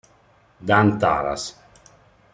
Dan 0.69 0.87
Taras 1.03 1.43